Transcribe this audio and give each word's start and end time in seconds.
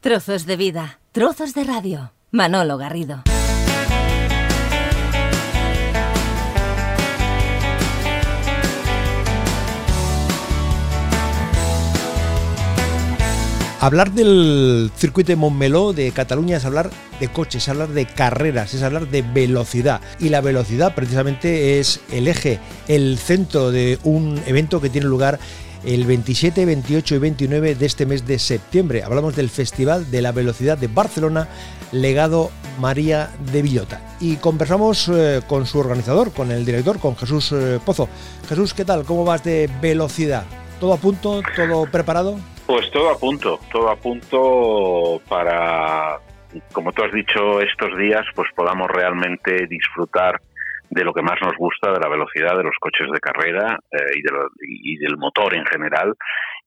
Trozos 0.00 0.46
de 0.46 0.56
vida, 0.56 0.98
trozos 1.12 1.52
de 1.52 1.62
radio. 1.62 2.12
Manolo 2.30 2.78
Garrido. 2.78 3.22
Hablar 13.78 14.12
del 14.12 14.90
circuito 14.96 15.32
de 15.32 15.36
Montmeló 15.36 15.92
de 15.92 16.12
Cataluña 16.12 16.56
es 16.56 16.64
hablar 16.64 16.90
de 17.20 17.28
coches, 17.28 17.62
es 17.62 17.68
hablar 17.68 17.88
de 17.88 18.06
carreras, 18.06 18.72
es 18.72 18.82
hablar 18.82 19.08
de 19.08 19.20
velocidad. 19.20 20.00
Y 20.18 20.30
la 20.30 20.40
velocidad 20.40 20.94
precisamente 20.94 21.78
es 21.78 22.00
el 22.10 22.26
eje, 22.26 22.58
el 22.88 23.18
centro 23.18 23.70
de 23.70 23.98
un 24.04 24.40
evento 24.46 24.80
que 24.80 24.88
tiene 24.88 25.08
lugar 25.08 25.38
el 25.84 26.04
27, 26.04 26.64
28 26.66 27.14
y 27.14 27.18
29 27.18 27.74
de 27.74 27.86
este 27.86 28.06
mes 28.06 28.26
de 28.26 28.38
septiembre. 28.38 29.02
Hablamos 29.02 29.36
del 29.36 29.48
Festival 29.48 30.10
de 30.10 30.22
la 30.22 30.32
Velocidad 30.32 30.78
de 30.78 30.88
Barcelona, 30.88 31.48
legado 31.92 32.50
María 32.78 33.30
de 33.52 33.62
Villota. 33.62 34.00
Y 34.20 34.36
conversamos 34.36 35.08
eh, 35.08 35.40
con 35.46 35.66
su 35.66 35.78
organizador, 35.78 36.32
con 36.32 36.50
el 36.50 36.64
director, 36.64 36.98
con 36.98 37.16
Jesús 37.16 37.52
eh, 37.52 37.78
Pozo. 37.84 38.08
Jesús, 38.48 38.74
¿qué 38.74 38.84
tal? 38.84 39.04
¿Cómo 39.04 39.24
vas 39.24 39.44
de 39.44 39.70
velocidad? 39.80 40.44
¿Todo 40.78 40.92
a 40.92 40.96
punto? 40.96 41.42
¿Todo 41.56 41.86
preparado? 41.90 42.38
Pues 42.66 42.90
todo 42.90 43.10
a 43.10 43.18
punto, 43.18 43.58
todo 43.72 43.90
a 43.90 43.96
punto 43.96 45.20
para, 45.28 46.20
como 46.72 46.92
tú 46.92 47.02
has 47.02 47.12
dicho, 47.12 47.60
estos 47.60 47.98
días 47.98 48.24
pues 48.34 48.48
podamos 48.54 48.88
realmente 48.88 49.66
disfrutar 49.66 50.40
de 50.90 51.04
lo 51.04 51.12
que 51.12 51.22
más 51.22 51.40
nos 51.40 51.56
gusta, 51.56 51.92
de 51.92 52.00
la 52.00 52.08
velocidad 52.08 52.56
de 52.56 52.64
los 52.64 52.74
coches 52.80 53.06
de 53.10 53.20
carrera 53.20 53.78
eh, 53.90 53.98
y, 54.16 54.94
y 54.94 54.96
del 54.98 55.16
motor 55.16 55.54
en 55.54 55.64
general 55.64 56.14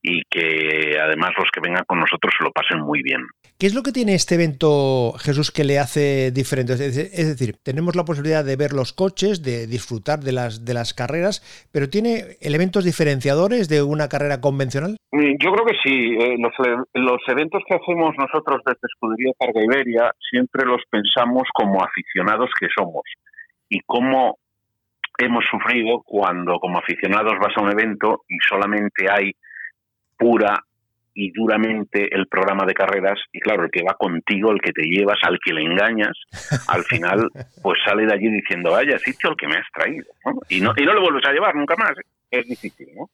y 0.03 0.21
que 0.29 0.99
además 1.01 1.31
los 1.37 1.49
que 1.51 1.61
vengan 1.61 1.85
con 1.87 1.99
nosotros 1.99 2.33
se 2.37 2.43
lo 2.43 2.51
pasen 2.51 2.81
muy 2.81 3.01
bien. 3.01 3.21
¿Qué 3.57 3.67
es 3.67 3.73
lo 3.73 3.83
que 3.83 3.93
tiene 3.93 4.15
este 4.15 4.35
evento, 4.35 5.13
Jesús, 5.17 5.51
que 5.51 5.63
le 5.63 5.79
hace 5.79 6.31
diferente? 6.31 6.73
Es 6.73 7.29
decir, 7.29 7.55
tenemos 7.63 7.95
la 7.95 8.03
posibilidad 8.03 8.43
de 8.43 8.57
ver 8.57 8.73
los 8.73 8.91
coches, 8.91 9.41
de 9.41 9.65
disfrutar 9.65 10.19
de 10.19 10.33
las, 10.33 10.65
de 10.65 10.73
las 10.73 10.93
carreras, 10.93 11.41
pero 11.71 11.89
¿tiene 11.89 12.35
elementos 12.41 12.83
diferenciadores 12.83 13.69
de 13.69 13.81
una 13.81 14.09
carrera 14.09 14.41
convencional? 14.41 14.97
Mm, 15.11 15.37
yo 15.39 15.53
creo 15.53 15.65
que 15.65 15.77
sí. 15.81 16.17
Eh, 16.19 16.35
los, 16.95 17.21
eventos 17.29 17.63
que 17.67 17.75
hacemos 17.75 18.13
nosotros 18.17 18.61
desde 18.65 18.79
Escudería 18.83 19.31
Carga 19.39 19.63
Iberia 19.63 20.11
siempre 20.29 20.65
los 20.65 20.81
pensamos 20.89 21.43
como 21.53 21.81
aficionados 21.81 22.49
que 22.59 22.67
somos 22.75 23.03
y 23.69 23.79
cómo 23.85 24.37
hemos 25.17 25.43
sufrido 25.49 26.01
cuando 26.03 26.59
como 26.59 26.79
aficionados 26.79 27.33
vas 27.39 27.55
a 27.55 27.61
un 27.61 27.71
evento 27.71 28.23
y 28.27 28.37
solamente 28.47 29.07
hay 29.09 29.31
pura 30.17 30.63
y 31.15 31.31
duramente 31.31 32.09
el 32.15 32.27
programa 32.27 32.65
de 32.65 32.73
carreras 32.73 33.19
y 33.31 33.39
claro, 33.39 33.65
el 33.65 33.71
que 33.71 33.83
va 33.83 33.93
contigo, 33.93 34.51
el 34.51 34.59
que 34.59 34.71
te 34.71 34.83
llevas, 34.83 35.19
al 35.23 35.37
que 35.43 35.53
le 35.53 35.61
engañas, 35.61 36.17
al 36.67 36.83
final 36.89 37.29
pues 37.61 37.79
sale 37.85 38.05
de 38.05 38.13
allí 38.13 38.29
diciendo, 38.29 38.71
vaya 38.71 38.97
sitio 38.97 39.29
al 39.29 39.37
que 39.37 39.47
me 39.47 39.55
has 39.55 39.71
traído, 39.71 40.05
Y, 40.49 40.61
no, 40.61 40.73
y 40.75 40.83
no 40.83 40.93
lo 40.93 41.01
vuelves 41.01 41.25
a 41.27 41.33
llevar 41.33 41.55
nunca 41.55 41.75
más, 41.75 41.93
es 42.31 42.47
difícil, 42.47 42.87
¿no? 42.95 43.09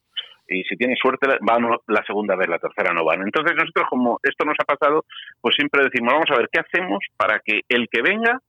Y 0.52 0.64
si 0.64 0.76
tienes 0.78 0.98
suerte, 1.00 1.28
van 1.42 1.64
la 1.88 2.04
segunda 2.08 2.36
vez, 2.36 2.50
la 2.50 2.58
tercera 2.58 2.92
no 2.92 3.06
van. 3.06 3.22
Entonces 3.22 3.56
nosotros, 3.56 3.86
como 3.88 4.20
esto 4.24 4.46
nos 4.46 4.58
ha 4.60 4.66
pasado, 4.66 5.06
pues 5.42 5.54
siempre 5.56 5.84
decimos, 5.84 6.12
vamos 6.12 6.32
a 6.32 6.38
ver, 6.38 6.50
¿qué 6.52 6.60
hacemos 6.60 6.98
para 7.18 7.40
que 7.46 7.62
el 7.70 7.88
que 7.88 8.02
venga 8.02 8.40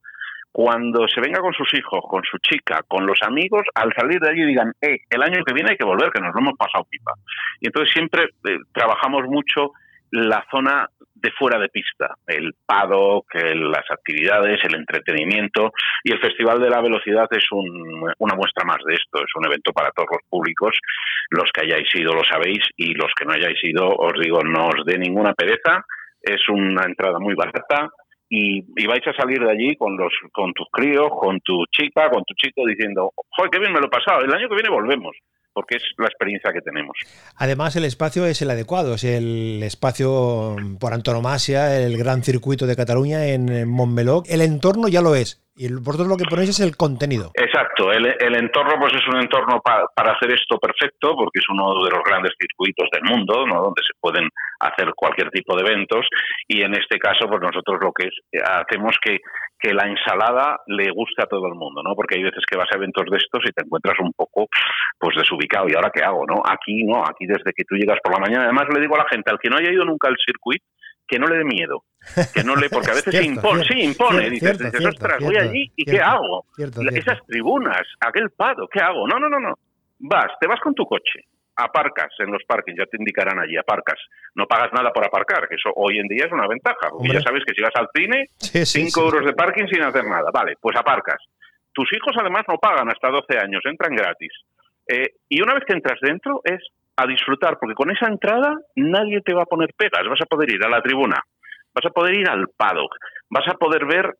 cuando 0.53 1.07
se 1.09 1.21
venga 1.21 1.41
con 1.41 1.53
sus 1.53 1.73
hijos, 1.75 2.01
con 2.09 2.23
su 2.25 2.39
chica, 2.39 2.83
con 2.87 3.07
los 3.07 3.19
amigos, 3.23 3.63
al 3.75 3.93
salir 3.95 4.19
de 4.21 4.31
allí 4.31 4.45
digan, 4.45 4.73
eh, 4.81 4.99
el 5.09 5.23
año 5.23 5.45
que 5.45 5.55
viene 5.55 5.71
hay 5.71 5.77
que 5.77 5.85
volver, 5.85 6.11
que 6.11 6.21
nos 6.21 6.35
lo 6.35 6.41
hemos 6.41 6.59
pasado 6.59 6.87
pipa. 6.91 7.13
Y 7.61 7.67
entonces 7.69 7.93
siempre 7.93 8.25
eh, 8.25 8.59
trabajamos 8.73 9.25
mucho 9.27 9.73
la 10.11 10.45
zona 10.51 10.89
de 11.15 11.31
fuera 11.33 11.59
de 11.59 11.69
pista, 11.69 12.15
el 12.27 12.55
paddock, 12.67 13.27
las 13.35 13.85
actividades, 13.91 14.59
el 14.65 14.75
entretenimiento 14.75 15.71
y 16.03 16.13
el 16.13 16.21
Festival 16.21 16.59
de 16.61 16.71
la 16.71 16.81
Velocidad 16.81 17.29
es 17.31 17.45
una 17.53 18.35
muestra 18.35 18.65
más 18.65 18.79
de 18.87 18.95
esto, 18.95 19.19
es 19.19 19.31
un 19.37 19.45
evento 19.45 19.73
para 19.73 19.91
todos 19.91 20.09
los 20.13 20.23
públicos, 20.29 20.75
los 21.31 21.51
que 21.53 21.67
hayáis 21.67 21.95
ido 21.95 22.15
lo 22.15 22.25
sabéis 22.25 22.61
y 22.77 22.95
los 22.95 23.13
que 23.17 23.27
no 23.27 23.33
hayáis 23.33 23.63
ido 23.63 23.89
os 23.89 24.15
digo 24.19 24.43
no 24.43 24.69
os 24.69 24.85
dé 24.87 24.99
ninguna 24.99 25.35
pereza, 25.35 25.85
es 26.23 26.49
una 26.49 26.85
entrada 26.85 27.19
muy 27.19 27.35
barata, 27.35 27.91
y, 28.31 28.87
vais 28.87 29.07
a 29.07 29.13
salir 29.13 29.41
de 29.41 29.51
allí 29.51 29.77
con 29.77 29.97
los 29.97 30.13
con 30.33 30.55
tus 30.55 30.69
críos, 30.71 31.11
con 31.21 31.41
tu 31.41 31.65
chica, 31.67 32.09
con 32.11 32.25
tu 32.25 32.35
chico 32.35 32.65
diciendo, 32.65 33.13
joder, 33.31 33.51
qué 33.51 33.59
bien 33.59 33.73
me 33.73 33.81
lo 33.81 33.87
he 33.87 33.91
pasado, 33.91 34.21
el 34.21 34.33
año 34.33 34.49
que 34.49 34.55
viene 34.55 34.71
volvemos 34.71 35.17
porque 35.53 35.77
es 35.77 35.83
la 35.99 36.07
experiencia 36.07 36.53
que 36.53 36.61
tenemos. 36.61 36.97
Además, 37.35 37.75
el 37.75 37.85
espacio 37.85 38.25
es 38.25 38.41
el 38.41 38.51
adecuado, 38.51 38.95
es 38.95 39.03
el 39.03 39.61
espacio 39.65 40.55
por 40.79 40.93
antonomasia, 40.93 41.77
el 41.77 41.99
gran 41.99 42.23
circuito 42.23 42.69
de 42.69 42.77
Cataluña 42.77 43.27
en 43.27 43.69
Montmeló. 43.69 44.23
El 44.29 44.43
entorno 44.43 44.87
ya 44.87 45.03
lo 45.03 45.17
es, 45.17 45.40
y 45.61 45.69
vosotros 45.75 46.09
lo 46.09 46.17
que 46.17 46.25
ponéis 46.25 46.57
es 46.57 46.61
el 46.61 46.75
contenido. 46.75 47.33
Exacto, 47.37 47.93
el, 47.93 48.07
entorno 48.35 48.81
pues 48.81 48.95
es 48.95 49.07
un 49.13 49.21
entorno 49.21 49.61
para 49.61 50.13
hacer 50.13 50.33
esto 50.33 50.57
perfecto, 50.57 51.13
porque 51.15 51.39
es 51.39 51.45
uno 51.51 51.85
de 51.85 51.91
los 51.91 52.01
grandes 52.03 52.33
circuitos 52.41 52.89
del 52.91 53.05
mundo, 53.05 53.45
¿no? 53.47 53.69
donde 53.69 53.83
se 53.83 53.93
pueden 54.01 54.27
hacer 54.59 54.89
cualquier 54.97 55.29
tipo 55.29 55.55
de 55.55 55.69
eventos, 55.69 56.07
y 56.49 56.63
en 56.63 56.73
este 56.73 56.99
caso 56.99 57.29
pues 57.29 57.43
nosotros 57.43 57.77
lo 57.83 57.93
que 57.93 58.09
es, 58.09 58.17
hacemos 58.41 58.97
que, 59.05 59.19
que 59.61 59.75
la 59.75 59.85
ensalada 59.85 60.57
le 60.67 60.91
guste 60.93 61.23
a 61.23 61.29
todo 61.29 61.47
el 61.47 61.55
mundo, 61.55 61.83
¿no? 61.83 61.95
porque 61.95 62.17
hay 62.17 62.23
veces 62.23 62.43
que 62.49 62.57
vas 62.57 62.69
a 62.73 62.77
eventos 62.77 63.05
de 63.11 63.19
estos 63.19 63.45
y 63.45 63.53
te 63.53 63.63
encuentras 63.63 63.99
un 64.01 64.15
poco 64.17 64.49
pues 64.99 65.15
desubicado, 65.15 65.69
¿y 65.69 65.75
ahora 65.75 65.93
qué 65.93 66.03
hago? 66.03 66.25
no 66.25 66.41
Aquí 66.43 66.85
no, 66.85 67.05
aquí 67.05 67.27
desde 67.27 67.53
que 67.53 67.65
tú 67.69 67.77
llegas 67.77 67.99
por 68.03 68.15
la 68.15 68.21
mañana, 68.21 68.45
además 68.45 68.65
le 68.73 68.81
digo 68.81 68.95
a 68.95 69.05
la 69.05 69.11
gente, 69.11 69.31
al 69.31 69.39
que 69.39 69.51
no 69.51 69.59
haya 69.59 69.71
ido 69.71 69.85
nunca 69.85 70.09
al 70.09 70.17
circuito, 70.25 70.65
que 71.11 71.19
no 71.19 71.27
le 71.27 71.39
dé 71.39 71.45
miedo, 71.45 71.83
que 72.33 72.45
no 72.45 72.55
le, 72.55 72.71
porque 72.71 72.93
a 72.93 72.95
veces 72.95 73.13
se 73.15 73.25
impone, 73.25 73.65
sí, 73.65 73.83
impone, 73.83 74.31
dices, 74.31 74.57
ostras, 74.87 75.19
voy 75.21 75.37
allí 75.37 75.73
y 75.75 75.85
¿qué 75.85 75.99
hago? 76.01 76.47
Esas 76.57 77.19
tribunas, 77.27 77.83
aquel 78.01 78.31
pado, 78.31 78.69
¿qué 78.73 78.81
hago? 78.81 79.09
No, 79.09 79.19
no, 79.19 79.29
no, 79.29 79.41
no, 79.41 79.55
vas, 79.99 80.31
te 80.41 80.47
vas 80.47 80.61
con 80.61 80.73
tu 80.75 80.87
coche, 80.87 81.27
aparcas 81.57 82.13
en 82.21 82.31
los 82.31 82.45
parkings, 82.47 82.79
ya 82.79 82.87
te 82.87 82.97
indicarán 82.97 83.41
allí, 83.41 83.57
aparcas, 83.57 83.99
no 84.37 84.47
pagas 84.47 84.73
nada 84.73 84.93
por 84.93 85.05
aparcar, 85.05 85.49
que 85.49 85.57
eso 85.57 85.71
hoy 85.75 85.99
en 85.99 86.07
día 86.07 86.27
es 86.27 86.33
una 86.33 86.47
ventaja, 86.47 86.89
porque 86.91 87.13
ya 87.13 87.21
sabes 87.21 87.43
que 87.45 87.55
si 87.55 87.61
vas 87.61 87.75
al 87.75 87.89
cine, 87.93 88.29
5 88.39 89.01
euros 89.03 89.27
de 89.27 89.33
parking 89.33 89.67
sin 89.67 89.83
hacer 89.83 90.05
nada, 90.05 90.31
vale, 90.33 90.55
pues 90.61 90.77
aparcas. 90.77 91.19
Tus 91.73 91.93
hijos 91.93 92.15
además 92.21 92.45
no 92.49 92.57
pagan 92.59 92.89
hasta 92.89 93.11
12 93.11 93.39
años, 93.39 93.63
entran 93.65 93.95
gratis. 93.95 94.33
Eh, 94.87 95.15
y 95.29 95.41
una 95.41 95.55
vez 95.55 95.65
que 95.67 95.73
entras 95.73 95.99
dentro 96.01 96.41
es 96.45 96.61
a 97.03 97.07
disfrutar, 97.07 97.59
porque 97.59 97.75
con 97.75 97.91
esa 97.91 98.07
entrada 98.07 98.57
nadie 98.77 99.21
te 99.23 99.35
va 99.35 99.43
a 99.43 99.47
poner 99.47 99.71
pegas, 99.77 100.09
vas 100.09 100.21
a 100.21 100.27
poder 100.27 100.51
ir 100.53 100.65
a 100.65 100.69
la 100.69 100.83
tribuna, 100.83 101.21
vas 101.75 101.87
a 101.87 101.91
poder 101.91 102.15
ir 102.15 102.29
al 102.29 102.49
paddock, 102.57 102.95
vas 103.29 103.47
a 103.49 103.55
poder 103.55 103.87
ver 103.87 104.15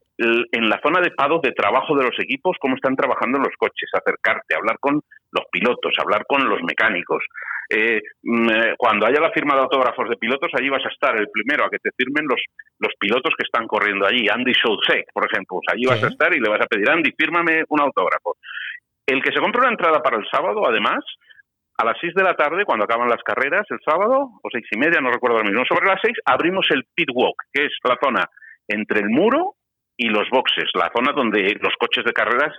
en 0.53 0.69
la 0.69 0.79
zona 0.83 1.01
de 1.01 1.13
paddock 1.13 1.43
de 1.43 1.53
trabajo 1.53 1.97
de 1.97 2.05
los 2.05 2.19
equipos 2.19 2.57
cómo 2.61 2.75
están 2.75 2.95
trabajando 2.95 3.39
los 3.39 3.57
coches, 3.57 3.89
acercarte, 3.93 4.55
hablar 4.55 4.77
con 4.79 5.01
los 5.33 5.45
pilotos, 5.51 5.95
hablar 5.99 6.25
con 6.29 6.47
los 6.47 6.63
mecánicos. 6.63 7.25
Eh, 7.71 8.03
mm, 8.23 8.51
eh, 8.51 8.75
cuando 8.77 9.07
haya 9.07 9.21
la 9.21 9.31
firma 9.31 9.55
de 9.55 9.63
autógrafos 9.63 10.11
de 10.11 10.17
pilotos, 10.17 10.51
allí 10.55 10.69
vas 10.69 10.85
a 10.85 10.91
estar 10.91 11.17
el 11.17 11.29
primero 11.33 11.65
a 11.65 11.71
que 11.71 11.79
te 11.79 11.91
firmen 11.97 12.27
los, 12.29 12.41
los 12.81 12.93
pilotos 12.99 13.33
que 13.39 13.45
están 13.45 13.67
corriendo 13.67 14.07
allí. 14.07 14.29
Andy 14.29 14.53
Schultze, 14.53 15.07
por 15.13 15.25
ejemplo, 15.25 15.61
allí 15.73 15.87
vas 15.87 16.03
a 16.03 16.09
estar 16.09 16.35
y 16.35 16.41
le 16.41 16.51
vas 16.51 16.61
a 16.61 16.67
pedir, 16.67 16.91
Andy, 16.91 17.13
fírmame 17.17 17.65
un 17.69 17.81
autógrafo. 17.81 18.37
El 19.07 19.23
que 19.23 19.33
se 19.33 19.41
compre 19.41 19.63
una 19.63 19.71
entrada 19.71 20.03
para 20.03 20.19
el 20.19 20.27
sábado, 20.31 20.69
además, 20.69 21.03
a 21.81 21.85
las 21.85 21.97
6 22.01 22.15
de 22.15 22.23
la 22.23 22.35
tarde, 22.35 22.65
cuando 22.65 22.85
acaban 22.85 23.09
las 23.09 23.23
carreras, 23.23 23.67
el 23.71 23.81
sábado, 23.85 24.29
o 24.43 24.49
seis 24.53 24.67
y 24.71 24.79
media, 24.79 25.01
no 25.01 25.11
recuerdo 25.11 25.39
lo 25.39 25.45
mismo, 25.45 25.65
sobre 25.67 25.87
las 25.87 26.01
6, 26.03 26.15
abrimos 26.27 26.67
el 26.71 26.85
pit 26.95 27.09
walk, 27.15 27.37
que 27.53 27.65
es 27.65 27.73
la 27.85 27.97
zona 28.03 28.29
entre 28.69 29.01
el 29.01 29.09
muro 29.09 29.55
y 29.97 30.09
los 30.09 30.29
boxes, 30.31 30.69
la 30.75 30.91
zona 30.95 31.13
donde 31.13 31.57
los 31.61 31.75
coches 31.79 32.05
de 32.05 32.13
carreras 32.13 32.53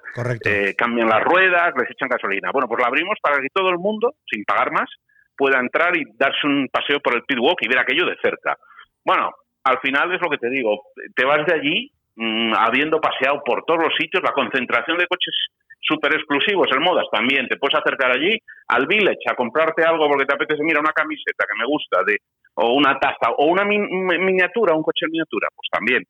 eh, 0.46 0.74
cambian 0.76 1.08
las 1.08 1.24
ruedas, 1.24 1.74
les 1.78 1.92
echan 1.92 2.09
gasolina. 2.09 2.52
Bueno, 2.52 2.68
pues 2.68 2.82
la 2.82 2.88
abrimos 2.88 3.18
para 3.22 3.38
que 3.38 3.50
todo 3.54 3.70
el 3.70 3.78
mundo, 3.78 4.16
sin 4.26 4.44
pagar 4.44 4.72
más, 4.72 4.90
pueda 5.38 5.59
entrar 5.59 5.96
y 5.96 6.03
darse 6.18 6.46
un 6.46 6.68
paseo 6.72 7.00
por 7.00 7.16
el 7.16 7.24
pit 7.24 7.38
walk 7.40 7.59
y 7.62 7.68
ver 7.68 7.80
aquello 7.80 8.06
de 8.06 8.18
cerca. 8.22 8.58
Bueno, 9.06 9.32
al 9.64 9.80
final 9.80 10.14
es 10.14 10.22
lo 10.22 10.30
que 10.30 10.38
te 10.38 10.50
digo, 10.50 10.82
te 11.16 11.26
vas 11.26 11.46
de 11.46 11.53
allí 11.53 11.91
mm, 12.16 12.53
habiendo 12.58 13.00
paseado 13.00 13.44
por 13.44 13.66
todos 13.66 13.84
los 13.84 13.94
sitios, 13.97 14.23
la 14.23 14.34
concentración 14.34 14.97
de 14.97 15.08
coches 15.08 15.35
súper 15.82 16.14
exclusivos, 16.14 16.68
el 16.72 16.80
Modas 16.80 17.08
también, 17.12 17.48
te 17.48 17.58
puedes 17.58 17.76
acercar 17.76 18.12
allí 18.12 18.38
al 18.68 18.88
Village 18.88 19.28
a 19.30 19.36
comprarte 19.36 19.84
algo 19.84 20.08
porque 20.08 20.26
te 20.26 20.36
apetece, 20.36 20.64
mira, 20.64 20.80
una 20.80 20.94
camiseta 20.94 21.46
que 21.46 21.58
me 21.58 21.66
gusta, 21.66 22.04
de, 22.06 22.18
o 22.56 22.74
una 22.74 22.98
taza, 23.00 23.32
o 23.38 23.46
una 23.46 23.66
miniatura, 23.66 24.76
un 24.76 24.84
coche 24.84 25.06
en 25.06 25.12
miniatura, 25.12 25.48
pues 25.56 25.68
también 25.72 26.04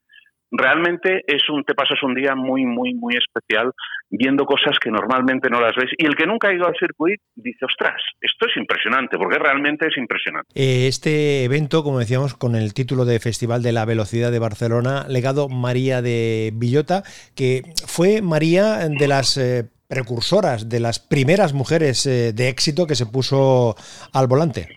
realmente 0.51 1.23
es 1.25 1.49
un 1.49 1.63
te 1.63 1.73
pasas 1.73 2.01
un 2.03 2.13
día 2.13 2.35
muy 2.35 2.65
muy 2.65 2.93
muy 2.93 3.15
especial 3.15 3.71
viendo 4.09 4.45
cosas 4.45 4.77
que 4.79 4.91
normalmente 4.91 5.49
no 5.49 5.61
las 5.61 5.73
ves. 5.75 5.89
Y 5.97 6.05
el 6.05 6.15
que 6.15 6.25
nunca 6.25 6.49
ha 6.49 6.53
ido 6.53 6.67
al 6.67 6.75
circuito 6.77 7.23
dice 7.35 7.65
ostras 7.65 8.01
esto 8.19 8.47
es 8.47 8.57
impresionante 8.57 9.17
porque 9.17 9.39
realmente 9.39 9.87
es 9.87 9.97
impresionante. 9.97 10.49
Eh, 10.53 10.87
este 10.87 11.45
evento 11.45 11.83
como 11.83 11.99
decíamos 11.99 12.35
con 12.35 12.55
el 12.55 12.73
título 12.73 13.05
de 13.05 13.19
Festival 13.19 13.63
de 13.63 13.71
la 13.71 13.85
Velocidad 13.85 14.31
de 14.31 14.39
Barcelona 14.39 15.05
legado 15.07 15.47
María 15.47 16.01
de 16.01 16.51
Villota 16.53 17.03
que 17.35 17.61
fue 17.87 18.21
María 18.21 18.89
de 18.89 19.07
las 19.07 19.37
eh, 19.37 19.69
precursoras 19.87 20.69
de 20.69 20.79
las 20.79 20.99
primeras 20.99 21.53
mujeres 21.53 22.05
eh, 22.05 22.33
de 22.33 22.49
éxito 22.49 22.87
que 22.87 22.95
se 22.95 23.05
puso 23.05 23.75
al 24.13 24.27
volante. 24.27 24.67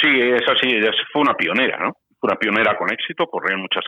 Sí 0.00 0.08
eso 0.20 0.52
sí 0.60 0.68
fue 1.12 1.22
una 1.22 1.34
pionera 1.34 1.78
no 1.78 1.92
una 2.24 2.36
pionera 2.36 2.76
con 2.76 2.90
éxito, 2.90 3.26
corrió 3.26 3.54
en 3.54 3.62
muchas 3.62 3.84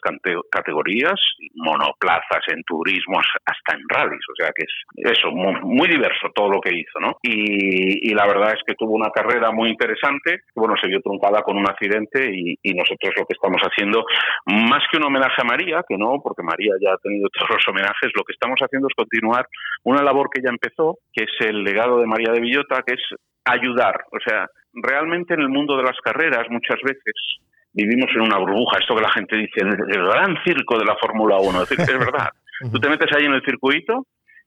categorías, 0.51 1.19
monoplazas, 1.55 2.45
en 2.49 2.63
turismos, 2.65 3.25
hasta 3.47 3.77
en 3.77 3.83
rallies, 3.89 4.25
o 4.31 4.37
sea 4.37 4.51
que 4.55 4.65
es 4.65 5.19
eso, 5.19 5.31
muy, 5.31 5.89
diverso 5.89 6.29
todo 6.35 6.51
lo 6.51 6.61
que 6.61 6.75
hizo, 6.75 7.01
¿no? 7.01 7.17
Y, 7.23 8.13
la 8.13 8.27
verdad 8.27 8.55
es 8.55 8.63
que 8.67 8.75
tuvo 8.75 8.95
una 8.95 9.11
carrera 9.11 9.53
muy 9.53 9.71
interesante, 9.71 10.41
bueno, 10.55 10.75
se 10.81 10.89
vio 10.89 11.01
truncada 11.01 11.43
con 11.43 11.57
un 11.57 11.69
accidente 11.69 12.31
y, 12.31 12.75
nosotros 12.77 13.15
lo 13.17 13.25
que 13.25 13.33
estamos 13.33 13.61
haciendo, 13.63 14.05
más 14.45 14.83
que 14.91 14.99
un 14.99 15.05
homenaje 15.05 15.41
a 15.41 15.45
María, 15.45 15.83
que 15.89 15.97
no, 15.97 16.21
porque 16.23 16.43
María 16.43 16.73
ya 16.81 16.93
ha 16.93 16.99
tenido 16.99 17.29
todos 17.31 17.51
los 17.51 17.69
homenajes, 17.69 18.13
lo 18.15 18.23
que 18.25 18.33
estamos 18.33 18.59
haciendo 18.61 18.89
es 18.89 18.95
continuar 18.95 19.47
una 19.85 20.03
labor 20.03 20.29
que 20.31 20.43
ya 20.43 20.51
empezó, 20.51 20.99
que 21.13 21.25
es 21.25 21.47
el 21.47 21.65
legado 21.65 22.01
de 22.01 22.07
María 22.07 22.33
de 22.33 22.41
Villota, 22.41 22.83
que 22.87 22.95
es 22.95 23.03
ayudar, 23.45 24.05
o 24.13 24.19
sea, 24.21 24.47
realmente 24.75 25.35
en 25.35 25.41
el 25.41 25.49
mundo 25.49 25.77
de 25.77 25.85
las 25.85 25.97
carreras 26.03 26.47
muchas 26.51 26.77
veces 26.83 27.15
vivimos 27.77 28.11
en 28.15 28.23
una 28.23 28.39
burbuja, 28.39 28.79
esto 28.81 28.97
que 28.97 29.03
la 29.03 29.13
gente 29.13 29.37
dice, 29.37 29.61
el, 29.61 30.07
gran 30.07 30.37
circo 30.45 30.79
de 30.79 30.87
la 30.87 30.97
Fórmula 30.97 31.37
1, 31.39 31.63
es, 31.63 31.71
es 31.73 31.99
verdad. 31.99 32.31
Tú 32.73 32.81
te 32.81 32.89
metes 32.89 33.11
ahí 33.15 33.27
en 33.27 33.35
el 33.35 33.43
circuito 33.45 34.07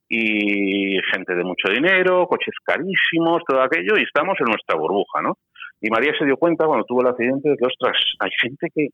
y 0.09 0.97
gente 1.13 1.35
de 1.35 1.43
mucho 1.43 1.71
dinero, 1.71 2.25
coches 2.25 2.55
carísimos, 2.65 3.43
todo 3.47 3.61
aquello, 3.61 3.93
y 3.97 4.03
estamos 4.03 4.35
en 4.39 4.47
nuestra 4.47 4.75
burbuja, 4.75 5.21
¿no? 5.21 5.37
Y 5.79 5.89
María 5.89 6.11
se 6.17 6.25
dio 6.25 6.35
cuenta 6.35 6.65
cuando 6.65 6.85
tuvo 6.85 7.01
el 7.01 7.09
accidente 7.09 7.49
de 7.49 7.55
que, 7.55 7.65
ostras, 7.65 7.95
hay 8.19 8.31
gente 8.41 8.67
que, 8.73 8.87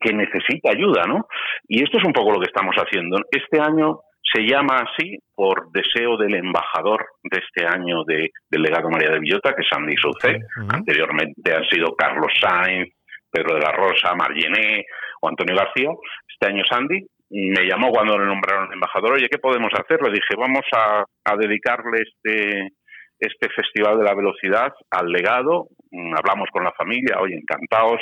que, 0.00 0.14
necesita 0.14 0.70
ayuda, 0.70 1.04
¿no? 1.06 1.26
Y 1.68 1.82
esto 1.82 1.98
es 1.98 2.04
un 2.04 2.12
poco 2.12 2.32
lo 2.32 2.40
que 2.40 2.46
estamos 2.46 2.74
haciendo. 2.76 3.18
Este 3.30 3.60
año 3.60 3.98
se 4.22 4.42
llama 4.42 4.84
así 4.86 5.18
por 5.34 5.70
deseo 5.72 6.16
del 6.16 6.36
embajador 6.36 7.04
de 7.24 7.40
este 7.40 7.66
año 7.66 8.04
de, 8.04 8.30
del 8.48 8.62
legado 8.62 8.88
María 8.88 9.10
de 9.10 9.18
Villota, 9.18 9.54
que 9.54 9.62
es 9.62 9.68
Andy 9.72 9.96
Soucé. 9.96 10.38
Anteriormente 10.68 11.52
han 11.52 11.64
sido 11.64 11.94
Carlos 11.96 12.32
Sainz, 12.40 12.88
Pedro 13.30 13.54
de 13.54 13.60
la 13.60 13.72
Rosa, 13.72 14.14
Margené 14.14 14.86
o 15.20 15.28
Antonio 15.28 15.54
García. 15.54 15.90
Este 16.28 16.46
año 16.46 16.62
Sandy 16.68 17.06
me 17.30 17.64
llamó 17.64 17.90
cuando 17.90 18.18
le 18.18 18.26
nombraron 18.26 18.72
embajador, 18.72 19.12
oye, 19.12 19.28
¿qué 19.30 19.38
podemos 19.38 19.70
hacer? 19.72 20.02
Le 20.02 20.10
dije, 20.10 20.34
vamos 20.36 20.64
a, 20.74 21.04
dedicarle 21.36 22.02
este, 22.02 22.72
este 23.18 23.48
Festival 23.50 23.98
de 23.98 24.04
la 24.04 24.14
Velocidad 24.14 24.72
al 24.90 25.06
legado. 25.06 25.68
Mm, 25.92 26.14
hablamos 26.16 26.48
con 26.52 26.64
la 26.64 26.72
familia, 26.72 27.18
oye, 27.20 27.36
encantados. 27.36 28.00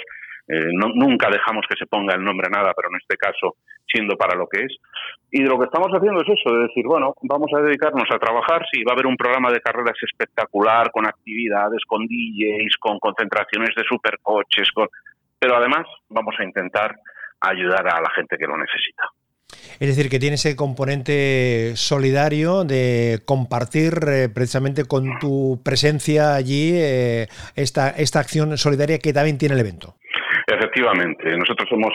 Eh, 0.48 0.70
nunca 0.72 1.28
dejamos 1.28 1.66
que 1.68 1.76
se 1.76 1.86
ponga 1.86 2.14
el 2.14 2.24
nombre 2.24 2.48
a 2.48 2.56
nada, 2.56 2.72
pero 2.74 2.88
en 2.88 2.96
este 2.96 3.18
caso 3.18 3.56
siendo 3.90 4.16
para 4.16 4.36
lo 4.36 4.46
que 4.46 4.64
es. 4.64 4.76
Y 5.30 5.42
lo 5.44 5.58
que 5.58 5.64
estamos 5.64 5.88
haciendo 5.88 6.20
es 6.20 6.28
eso, 6.28 6.54
de 6.54 6.62
decir, 6.68 6.84
bueno, 6.86 7.14
vamos 7.22 7.50
a 7.56 7.60
dedicarnos 7.60 8.08
a 8.10 8.18
trabajar, 8.18 8.64
sí, 8.72 8.82
va 8.82 8.92
a 8.92 8.94
haber 8.94 9.06
un 9.06 9.16
programa 9.16 9.50
de 9.50 9.60
carreras 9.60 9.96
espectacular, 10.02 10.90
con 10.90 11.06
actividades, 11.06 11.84
con 11.86 12.06
DJs, 12.06 12.76
con 12.78 12.98
concentraciones 12.98 13.74
de 13.74 13.84
supercoches, 13.84 14.70
con... 14.72 14.88
pero 15.38 15.56
además 15.56 15.86
vamos 16.08 16.34
a 16.38 16.44
intentar 16.44 16.96
ayudar 17.40 17.86
a 17.88 18.00
la 18.00 18.10
gente 18.14 18.36
que 18.36 18.46
lo 18.46 18.56
necesita. 18.56 19.04
Es 19.80 19.88
decir, 19.88 20.10
que 20.10 20.18
tiene 20.18 20.34
ese 20.34 20.56
componente 20.56 21.72
solidario 21.76 22.64
de 22.64 23.20
compartir 23.24 23.94
eh, 24.08 24.28
precisamente 24.28 24.84
con 24.84 25.18
tu 25.18 25.62
presencia 25.64 26.34
allí 26.34 26.72
eh, 26.74 27.28
esta, 27.54 27.90
esta 27.90 28.20
acción 28.20 28.58
solidaria 28.58 28.98
que 28.98 29.12
también 29.12 29.38
tiene 29.38 29.54
el 29.54 29.60
evento. 29.60 29.94
Efectivamente, 30.46 31.36
nosotros 31.36 31.68
hemos 31.70 31.92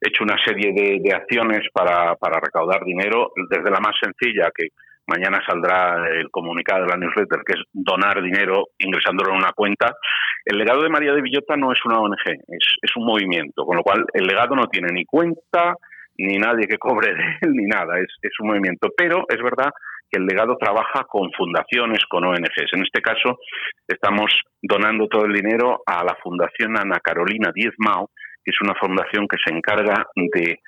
hecho 0.00 0.24
una 0.24 0.36
serie 0.44 0.72
de, 0.72 1.14
acciones 1.14 1.60
para, 1.72 2.16
para, 2.16 2.40
recaudar 2.40 2.84
dinero, 2.84 3.30
desde 3.48 3.70
la 3.70 3.80
más 3.80 3.94
sencilla, 4.02 4.50
que 4.54 4.68
mañana 5.06 5.40
saldrá 5.46 6.08
el 6.10 6.28
comunicado 6.30 6.82
de 6.84 6.90
la 6.90 6.96
newsletter, 6.96 7.40
que 7.46 7.52
es 7.52 7.64
donar 7.72 8.20
dinero 8.22 8.68
ingresándolo 8.78 9.30
en 9.30 9.38
una 9.38 9.52
cuenta. 9.52 9.94
El 10.44 10.58
legado 10.58 10.82
de 10.82 10.88
María 10.88 11.12
de 11.12 11.22
Villota 11.22 11.56
no 11.56 11.72
es 11.72 11.78
una 11.84 12.00
ONG, 12.00 12.18
es, 12.26 12.96
un 12.96 13.04
movimiento, 13.04 13.64
con 13.64 13.76
lo 13.76 13.82
cual 13.82 14.04
el 14.12 14.24
legado 14.24 14.56
no 14.56 14.66
tiene 14.66 14.88
ni 14.92 15.04
cuenta, 15.04 15.74
ni 16.18 16.36
nadie 16.36 16.66
que 16.66 16.78
cobre 16.78 17.14
de 17.14 17.22
él, 17.42 17.52
ni 17.52 17.64
nada, 17.64 17.98
es, 18.00 18.40
un 18.40 18.48
movimiento. 18.48 18.88
Pero 18.96 19.24
es 19.28 19.42
verdad 19.42 19.70
que 20.10 20.18
el 20.18 20.26
legado 20.26 20.56
trabaja 20.58 21.04
con 21.04 21.30
fundaciones, 21.32 22.04
con 22.08 22.24
ONGs. 22.24 22.72
En 22.72 22.82
este 22.82 23.00
caso, 23.00 23.38
estamos 23.86 24.30
donando 24.60 25.06
todo 25.08 25.24
el 25.24 25.32
dinero 25.32 25.82
a 25.86 26.04
la 26.04 26.16
Fundación 26.22 26.76
Ana 26.76 26.98
Carolina 27.02 27.50
Diez 27.54 27.72
Mao, 27.78 28.10
que 28.44 28.50
es 28.50 28.60
una 28.60 28.74
fundación 28.74 29.26
que 29.28 29.38
se 29.42 29.54
encarga 29.54 30.06
de 30.16 30.58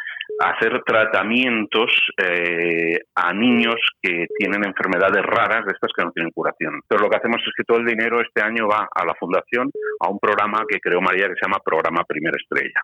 hacer 0.41 0.83
tratamientos 0.85 1.93
eh, 2.19 2.99
a 3.15 3.33
niños 3.33 3.77
que 4.03 4.27
tienen 4.39 4.65
enfermedades 4.65 5.23
raras, 5.25 5.65
de 5.67 5.73
estas 5.73 5.93
que 5.97 6.05
no 6.05 6.13
tienen 6.13 6.33
curación. 6.33 6.75
Entonces 6.75 7.01
lo 7.01 7.11
que 7.11 7.17
hacemos 7.17 7.43
es 7.47 7.53
que 7.57 7.65
todo 7.65 7.79
el 7.79 7.87
dinero 7.87 8.21
este 8.21 8.43
año 8.43 8.69
va 8.69 8.89
a 8.93 9.05
la 9.05 9.15
fundación, 9.15 9.71
a 10.01 10.09
un 10.09 10.19
programa 10.19 10.65
que 10.69 10.81
creó 10.81 11.01
María 11.01 11.29
que 11.29 11.35
se 11.35 11.47
llama 11.47 11.63
Programa 11.65 12.05
Primera 12.05 12.37
Estrella. 12.41 12.81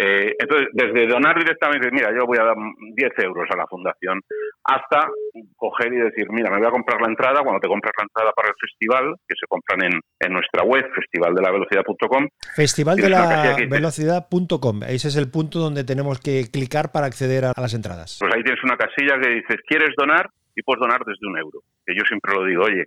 Eh, 0.00 0.32
entonces, 0.38 0.68
desde 0.72 1.08
donar 1.08 1.36
directamente, 1.36 1.90
mira, 1.90 2.14
yo 2.14 2.24
voy 2.24 2.38
a 2.38 2.44
dar 2.44 2.54
10 2.94 3.18
euros 3.24 3.50
a 3.50 3.56
la 3.56 3.66
fundación, 3.66 4.20
hasta 4.62 5.08
coger 5.56 5.92
y 5.92 5.96
decir, 5.96 6.30
mira, 6.30 6.50
me 6.50 6.58
voy 6.58 6.68
a 6.68 6.70
comprar 6.70 7.00
la 7.00 7.08
entrada, 7.08 7.42
cuando 7.42 7.58
te 7.58 7.66
compras 7.66 7.92
la 7.98 8.04
entrada 8.04 8.30
para 8.32 8.46
el 8.48 8.54
festival, 8.60 9.16
que 9.26 9.34
se 9.34 9.48
compran 9.48 9.82
en, 9.84 10.00
en 10.20 10.32
nuestra 10.32 10.62
web, 10.62 10.88
festivaldelavelocidad.com. 10.94 12.28
Festivaldelavelocidad.com, 12.54 14.82
ese 14.84 15.08
es 15.08 15.16
el 15.16 15.28
punto 15.30 15.58
donde 15.58 15.82
tenemos 15.82 16.20
que 16.20 16.46
clicar 16.52 16.92
para 16.92 17.06
acceder 17.06 17.46
a 17.46 17.52
las 17.56 17.74
entradas. 17.74 18.18
Pues 18.20 18.32
ahí 18.34 18.44
tienes 18.44 18.62
una 18.62 18.76
casilla 18.76 19.18
que 19.20 19.30
dices, 19.30 19.56
¿quieres 19.66 19.96
donar? 19.96 20.30
Y 20.54 20.62
puedes 20.62 20.78
donar 20.80 21.04
desde 21.04 21.26
un 21.26 21.38
euro. 21.38 21.62
Que 21.84 21.96
yo 21.96 22.04
siempre 22.06 22.34
lo 22.34 22.44
digo, 22.44 22.62
oye, 22.64 22.86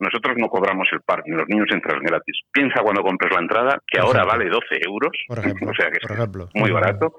nosotros 0.00 0.36
no 0.36 0.48
cobramos 0.48 0.88
el 0.92 1.00
parking, 1.02 1.32
los 1.32 1.48
niños 1.48 1.66
entran 1.70 2.02
gratis. 2.02 2.40
Piensa 2.52 2.82
cuando 2.82 3.02
compres 3.02 3.32
la 3.32 3.40
entrada, 3.40 3.82
que 3.86 3.98
ahora 3.98 4.24
vale 4.24 4.48
12 4.48 4.66
euros, 4.86 5.12
o 5.28 5.74
sea 5.74 5.90
que 5.90 5.98
es 5.98 6.54
muy 6.54 6.70
barato. 6.70 7.14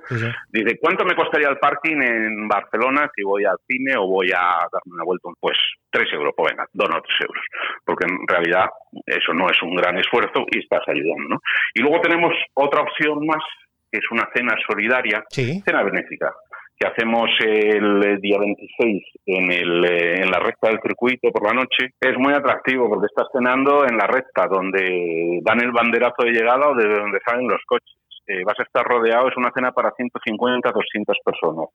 Dice, 0.49 0.77
¿cuánto 0.79 1.05
me 1.05 1.15
costaría 1.15 1.49
el 1.49 1.57
parking 1.57 2.01
en 2.01 2.47
Barcelona 2.47 3.09
si 3.15 3.23
voy 3.23 3.45
al 3.45 3.57
cine 3.67 3.95
o 3.97 4.07
voy 4.07 4.31
a 4.31 4.59
darme 4.71 4.93
una 4.93 5.03
vuelta? 5.03 5.29
Pues 5.39 5.57
3 5.91 6.13
euros, 6.13 6.33
pues 6.35 6.51
venga, 6.51 6.67
dono 6.73 7.01
3 7.01 7.17
euros. 7.27 7.43
Porque 7.85 8.05
en 8.05 8.27
realidad 8.27 8.69
eso 9.05 9.33
no 9.33 9.49
es 9.49 9.61
un 9.61 9.75
gran 9.75 9.97
esfuerzo 9.97 10.45
y 10.51 10.59
estás 10.59 10.83
ayudando. 10.87 11.35
¿no? 11.35 11.41
Y 11.73 11.81
luego 11.81 12.01
tenemos 12.01 12.33
otra 12.53 12.81
opción 12.81 13.25
más, 13.25 13.43
que 13.91 13.99
es 13.99 14.11
una 14.11 14.27
cena 14.33 14.55
solidaria, 14.67 15.23
cena 15.29 15.83
benéfica 15.83 16.33
que 16.79 16.87
hacemos 16.87 17.29
el 17.41 18.21
día 18.21 18.39
26 18.39 19.03
en, 19.25 19.51
el, 19.51 19.85
eh, 19.85 20.21
en 20.23 20.31
la 20.31 20.39
recta 20.39 20.69
del 20.69 20.79
circuito 20.81 21.29
por 21.29 21.45
la 21.45 21.53
noche, 21.53 21.91
es 21.99 22.17
muy 22.17 22.33
atractivo 22.33 22.87
porque 22.87 23.07
estás 23.07 23.27
cenando 23.33 23.85
en 23.85 23.97
la 23.97 24.07
recta 24.07 24.47
donde 24.47 25.41
dan 25.43 25.61
el 25.61 25.71
banderazo 25.71 26.23
de 26.23 26.31
llegada 26.31 26.69
o 26.69 26.75
de 26.75 26.87
donde 26.87 27.19
salen 27.25 27.49
los 27.49 27.61
coches. 27.67 27.97
Eh, 28.27 28.43
vas 28.45 28.57
a 28.59 28.63
estar 28.63 28.85
rodeado, 28.85 29.27
es 29.27 29.35
una 29.35 29.51
cena 29.53 29.71
para 29.73 29.91
150, 29.91 30.71
200 30.71 31.17
personas, 31.25 31.67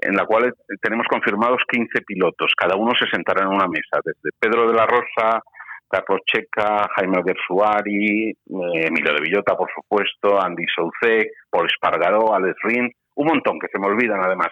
en 0.00 0.16
la 0.16 0.26
cual 0.26 0.52
tenemos 0.82 1.06
confirmados 1.08 1.62
15 1.70 2.02
pilotos, 2.02 2.52
cada 2.56 2.76
uno 2.76 2.92
se 2.98 3.08
sentará 3.08 3.44
en 3.44 3.54
una 3.54 3.68
mesa, 3.68 4.02
desde 4.04 4.36
Pedro 4.38 4.68
de 4.68 4.74
la 4.74 4.84
Rosa, 4.84 5.40
Carlos 5.88 6.20
Checa, 6.26 6.88
Jaime 6.96 7.22
Gersuari, 7.24 8.30
eh, 8.30 8.86
Emilio 8.88 9.14
de 9.14 9.22
Villota, 9.22 9.56
por 9.56 9.70
supuesto, 9.72 10.42
Andy 10.42 10.64
Soucek, 10.74 11.30
Paul 11.48 11.66
Espargaró, 11.66 12.34
Alex 12.34 12.56
Rin, 12.64 12.90
un 13.14 13.26
montón 13.26 13.58
que 13.58 13.68
se 13.68 13.78
me 13.78 13.86
olvidan 13.86 14.22
además, 14.22 14.48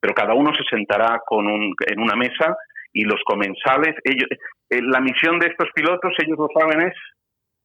pero 0.00 0.14
cada 0.14 0.34
uno 0.34 0.52
se 0.54 0.64
sentará 0.64 1.20
con 1.26 1.46
un, 1.46 1.74
en 1.86 2.00
una 2.00 2.16
mesa 2.16 2.56
y 2.92 3.04
los 3.04 3.20
comensales, 3.24 3.96
ellos, 4.04 4.28
eh, 4.70 4.80
la 4.82 5.00
misión 5.00 5.38
de 5.38 5.48
estos 5.48 5.68
pilotos, 5.74 6.12
ellos 6.18 6.38
lo 6.38 6.48
saben, 6.58 6.88
es 6.88 6.94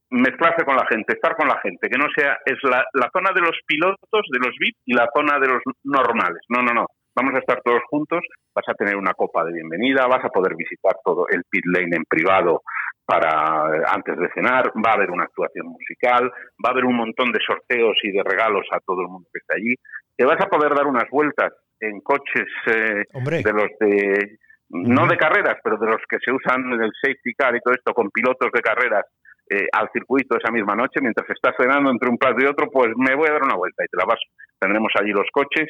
mezclarse 0.10 0.66
con 0.66 0.76
la 0.76 0.88
gente, 0.88 1.14
estar 1.14 1.36
con 1.36 1.48
la 1.48 1.60
gente, 1.62 1.88
que 1.88 1.98
no 1.98 2.08
sea, 2.16 2.38
es 2.46 2.58
la, 2.64 2.84
la 2.94 3.10
zona 3.14 3.32
de 3.34 3.42
los 3.42 3.56
pilotos, 3.66 4.26
de 4.32 4.40
los 4.40 4.56
VIP 4.60 4.76
y 4.86 4.96
la 4.96 5.08
zona 5.16 5.40
de 5.40 5.48
los 5.48 5.62
normales. 5.84 6.42
No, 6.50 6.64
no, 6.64 6.74
no. 6.74 6.88
Vamos 7.16 7.36
a 7.36 7.40
estar 7.40 7.62
todos 7.64 7.82
juntos, 7.90 8.22
vas 8.56 8.68
a 8.68 8.74
tener 8.74 8.96
una 8.96 9.14
copa 9.14 9.44
de 9.44 9.54
bienvenida, 9.54 10.08
vas 10.08 10.24
a 10.24 10.30
poder 10.30 10.56
visitar 10.56 10.94
todo 11.04 11.28
el 11.30 11.44
pit 11.50 11.66
lane 11.66 11.96
en 11.96 12.06
privado 12.06 12.62
para 13.10 13.90
antes 13.92 14.16
de 14.20 14.30
cenar, 14.36 14.72
va 14.86 14.92
a 14.92 14.94
haber 14.94 15.10
una 15.10 15.24
actuación 15.24 15.66
musical, 15.66 16.32
va 16.64 16.70
a 16.70 16.72
haber 16.72 16.86
un 16.86 16.96
montón 16.96 17.32
de 17.32 17.40
sorteos 17.44 17.98
y 18.04 18.12
de 18.12 18.22
regalos 18.24 18.68
a 18.72 18.80
todo 18.82 19.02
el 19.02 19.08
mundo 19.08 19.28
que 19.34 19.40
está 19.40 19.56
allí 19.56 19.74
que 20.16 20.26
vas 20.26 20.40
a 20.42 20.50
poder 20.50 20.76
dar 20.76 20.86
unas 20.86 21.10
vueltas 21.10 21.54
en 21.80 22.02
coches 22.02 22.52
eh, 22.68 23.06
de 23.08 23.54
los 23.54 23.72
de 23.80 24.38
no 24.70 25.08
de 25.08 25.18
carreras, 25.18 25.58
pero 25.64 25.78
de 25.78 25.88
los 25.88 26.02
que 26.08 26.18
se 26.24 26.32
usan 26.32 26.74
en 26.74 26.84
el 26.84 26.92
safety 27.02 27.34
car 27.36 27.56
y 27.56 27.62
todo 27.62 27.74
esto 27.74 27.94
con 27.94 28.12
pilotos 28.12 28.52
de 28.54 28.62
carreras 28.62 29.06
eh, 29.50 29.66
al 29.72 29.90
circuito 29.92 30.38
esa 30.38 30.52
misma 30.52 30.76
noche, 30.76 31.00
mientras 31.02 31.28
estás 31.30 31.56
cenando 31.58 31.90
entre 31.90 32.10
un 32.10 32.18
plato 32.18 32.36
y 32.40 32.46
otro, 32.46 32.70
pues 32.70 32.90
me 32.98 33.16
voy 33.16 33.30
a 33.30 33.34
dar 33.34 33.44
una 33.44 33.56
vuelta 33.56 33.84
y 33.84 33.88
te 33.88 33.98
la 33.98 34.06
vas. 34.06 34.20
Tendremos 34.60 34.92
allí 35.00 35.10
los 35.10 35.28
coches. 35.32 35.68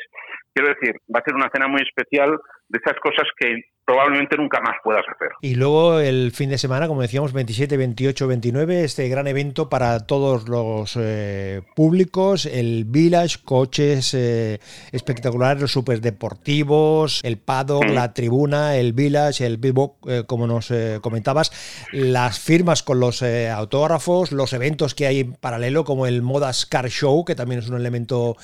Quiero 0.51 0.73
decir, 0.73 0.95
va 1.15 1.19
a 1.19 1.23
ser 1.23 1.35
una 1.35 1.49
cena 1.53 1.67
muy 1.67 1.81
especial 1.81 2.37
de 2.69 2.79
esas 2.79 2.99
cosas 2.99 3.27
que 3.37 3.63
probablemente 3.89 4.37
nunca 4.37 4.61
más 4.61 4.75
puedas 4.83 5.03
hacer. 5.09 5.29
Y 5.41 5.55
luego 5.55 5.99
el 5.99 6.31
fin 6.31 6.51
de 6.51 6.59
semana, 6.59 6.87
como 6.87 7.01
decíamos, 7.01 7.33
27, 7.33 7.75
28, 7.75 8.27
29, 8.27 8.83
este 8.83 9.09
gran 9.09 9.25
evento 9.25 9.67
para 9.67 10.05
todos 10.05 10.47
los 10.47 10.95
eh, 10.95 11.63
públicos, 11.75 12.45
el 12.45 12.85
Village, 12.85 13.37
coches 13.43 14.13
eh, 14.13 14.59
espectaculares, 14.91 15.59
los 15.59 15.71
superdeportivos, 15.71 17.21
el 17.23 17.39
paddock, 17.39 17.85
la 17.85 18.13
tribuna, 18.13 18.75
el 18.75 18.93
Village, 18.93 19.43
el 19.43 19.57
Billboard, 19.57 19.93
eh, 20.07 20.23
como 20.27 20.45
nos 20.45 20.71
comentabas, 21.01 21.51
las 21.91 22.39
firmas 22.39 22.83
con 22.83 22.99
los 22.99 23.23
autógrafos, 23.23 24.31
los 24.31 24.53
eventos 24.53 24.93
que 24.93 25.07
hay 25.07 25.21
en 25.21 25.33
paralelo, 25.33 25.83
como 25.83 26.05
el 26.05 26.21
Modas 26.21 26.67
Car 26.67 26.89
Show, 26.89 27.25
que 27.25 27.33
también 27.33 27.61
es 27.61 27.69
un 27.69 27.77
elemento 27.77 28.37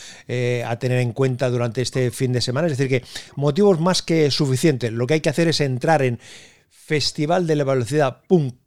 a 0.65 0.79
tener 0.79 1.01
en 1.01 1.13
cuenta 1.13 1.51
durante 1.51 1.83
este 1.83 2.09
fin 2.09 2.33
de 2.33 2.41
semana. 2.41 2.65
Es 2.65 2.77
decir, 2.77 2.89
que 2.89 3.07
motivos 3.35 3.79
más 3.79 4.01
que 4.01 4.14
suficientes. 4.29 4.91
Lo 4.91 5.07
que 5.07 5.15
hay 5.15 5.21
que 5.21 5.29
hacer 5.29 5.47
es 5.47 5.61
entrar 5.61 6.01
en 6.01 6.19
festivaldelavavelocidad.com 6.69 8.65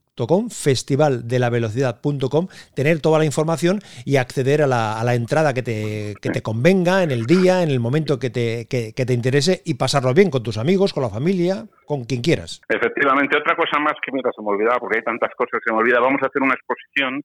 festivaldelavavelocidad.com, 0.51 2.49
tener 2.75 3.01
toda 3.01 3.19
la 3.19 3.25
información 3.25 3.81
y 4.05 4.17
acceder 4.17 4.63
a 4.63 4.67
la, 4.67 4.99
a 5.01 5.05
la 5.05 5.15
entrada 5.15 5.55
que 5.55 5.63
te, 5.63 6.15
que 6.21 6.31
te, 6.31 6.43
convenga 6.43 7.05
en 7.05 7.13
el 7.13 7.27
día, 7.27 7.63
en 7.63 7.71
el 7.71 7.79
momento 7.81 8.19
que 8.19 8.31
te, 8.31 8.67
que, 8.67 8.93
te 8.93 9.13
interese 9.13 9.63
y 9.65 9.75
pasarlo 9.75 10.13
bien 10.15 10.31
con 10.31 10.43
tus 10.43 10.59
amigos, 10.59 10.93
con 10.93 11.05
la 11.05 11.11
familia, 11.11 11.67
con 11.87 12.03
quien 12.05 12.23
quieras. 12.23 12.63
Efectivamente, 12.69 13.39
otra 13.39 13.55
cosa 13.55 13.79
más 13.79 13.95
que 14.05 14.11
mira, 14.13 14.31
se 14.35 14.43
me 14.43 14.49
olvidaba, 14.49 14.79
porque 14.81 14.99
hay 14.99 15.05
tantas 15.05 15.31
cosas 15.37 15.61
que 15.61 15.71
se 15.71 15.73
me 15.73 15.79
olvida, 15.79 16.01
vamos 16.01 16.21
a 16.23 16.27
hacer 16.27 16.43
una 16.43 16.55
exposición 16.55 17.23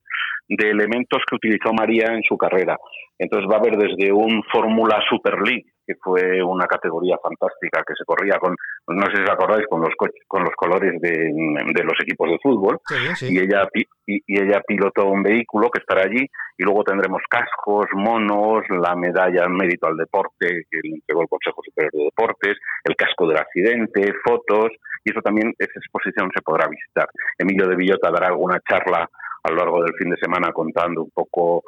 de 0.48 0.70
elementos 0.70 1.22
que 1.28 1.36
utilizó 1.36 1.72
María 1.72 2.12
en 2.12 2.22
su 2.22 2.36
carrera. 2.36 2.78
Entonces 3.18 3.48
va 3.50 3.56
a 3.56 3.60
haber 3.60 3.76
desde 3.76 4.12
un 4.12 4.42
Fórmula 4.52 5.00
Super 5.08 5.40
League, 5.40 5.73
que 5.86 5.94
fue 6.02 6.42
una 6.42 6.66
categoría 6.66 7.16
fantástica 7.22 7.82
que 7.86 7.94
se 7.96 8.04
corría 8.04 8.38
con, 8.38 8.54
no 8.88 9.06
sé 9.06 9.16
si 9.16 9.22
os 9.22 9.30
acordáis, 9.30 9.66
con 9.68 9.80
los 9.80 9.92
con 10.26 10.42
los 10.42 10.54
colores 10.56 11.00
de, 11.00 11.84
los 11.84 11.94
equipos 12.02 12.28
de 12.28 12.38
fútbol. 12.42 12.78
Y 13.22 13.38
ella 13.38 13.68
y, 14.06 14.20
ella 14.26 14.60
pilotó 14.66 15.06
un 15.06 15.22
vehículo 15.22 15.70
que 15.70 15.80
estará 15.80 16.02
allí 16.02 16.26
y 16.58 16.62
luego 16.62 16.84
tendremos 16.84 17.22
cascos, 17.28 17.86
monos, 17.94 18.64
la 18.70 18.94
medalla 18.94 19.48
mérito 19.48 19.86
al 19.86 19.96
deporte 19.96 20.66
que 20.70 20.78
le 20.82 20.96
entregó 20.96 21.22
el 21.22 21.28
Consejo 21.28 21.62
Superior 21.64 21.92
de 21.92 22.04
Deportes, 22.04 22.56
el 22.84 22.96
casco 22.96 23.26
del 23.26 23.38
accidente, 23.38 24.12
fotos 24.24 24.70
y 25.04 25.10
eso 25.10 25.20
también 25.20 25.52
esa 25.58 25.78
exposición 25.78 26.30
se 26.34 26.42
podrá 26.42 26.68
visitar. 26.68 27.08
Emilio 27.38 27.66
de 27.66 27.76
Villota 27.76 28.10
dará 28.10 28.28
alguna 28.28 28.60
charla 28.68 29.08
a 29.42 29.50
lo 29.50 29.56
largo 29.56 29.82
del 29.82 29.94
fin 29.98 30.10
de 30.10 30.16
semana 30.16 30.52
contando 30.52 31.02
un 31.02 31.10
poco 31.10 31.62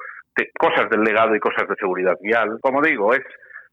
cosas 0.59 0.91
del 0.91 1.03
legado 1.03 1.35
y 1.35 1.41
cosas 1.41 1.69
de 1.69 1.75
seguridad 1.79 2.17
vial. 2.21 2.59
Como 2.61 2.83
digo, 2.83 3.15
es 3.15 3.23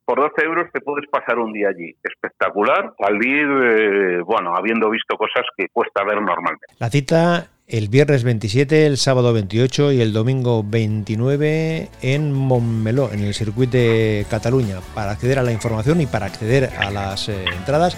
por 0.06 0.20
12 0.20 0.46
euros 0.46 0.68
te 0.72 0.82
puedes 0.82 1.10
pasar 1.10 1.40
un 1.40 1.52
día 1.54 1.70
allí. 1.70 1.96
Espectacular, 2.04 2.94
salir, 3.00 3.48
eh, 3.48 4.22
bueno, 4.26 4.54
habiendo 4.56 4.90
visto 4.90 5.16
cosas 5.18 5.46
que 5.58 5.68
cuesta 5.72 6.04
ver 6.04 6.22
normalmente. 6.22 6.66
La 6.80 6.90
cita 6.90 7.48
el 7.68 7.88
viernes 7.88 8.24
27, 8.24 8.86
el 8.86 8.98
sábado 8.98 9.32
28 9.34 9.94
y 9.94 10.02
el 10.02 10.12
domingo 10.12 10.64
29 10.64 11.90
en 12.02 12.34
Montmeló, 12.34 13.10
en 13.12 13.22
el 13.22 13.34
circuito 13.34 13.78
de 13.78 14.26
Cataluña. 14.30 14.80
Para 14.94 15.12
acceder 15.12 15.40
a 15.40 15.44
la 15.44 15.54
información 15.54 16.02
y 16.02 16.06
para 16.06 16.26
acceder 16.26 16.72
a 16.78 16.92
las 16.92 17.30
eh, 17.30 17.46
entradas, 17.58 17.96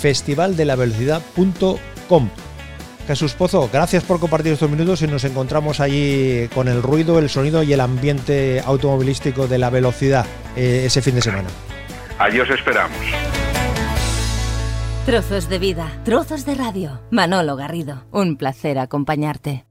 festivaldelavelocidad.com. 0.00 2.30
Jesús 3.08 3.34
Pozo, 3.34 3.68
gracias 3.72 4.04
por 4.04 4.20
compartir 4.20 4.52
estos 4.52 4.70
minutos 4.70 5.02
y 5.02 5.06
nos 5.06 5.24
encontramos 5.24 5.80
allí 5.80 6.46
con 6.54 6.68
el 6.68 6.82
ruido, 6.82 7.18
el 7.18 7.30
sonido 7.30 7.62
y 7.62 7.72
el 7.72 7.80
ambiente 7.80 8.60
automovilístico 8.64 9.48
de 9.48 9.58
la 9.58 9.70
velocidad 9.70 10.26
eh, 10.58 10.86
ese 10.86 11.00
fin 11.00 11.14
de 11.14 11.22
semana. 11.22 11.48
Allí 12.18 12.40
os 12.40 12.50
esperamos. 12.50 12.98
Trozos 15.06 15.48
de 15.48 15.58
vida, 15.58 15.90
trozos 16.04 16.44
de 16.44 16.54
radio. 16.54 17.00
Manolo 17.10 17.56
Garrido, 17.56 18.04
un 18.10 18.36
placer 18.36 18.78
acompañarte. 18.78 19.67